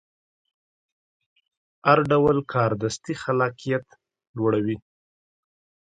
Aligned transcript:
هر 1.85 1.99
ډول 2.11 2.37
کاردستي 2.53 3.13
خلاقیت 3.23 3.85
لوړوي. 4.35 4.77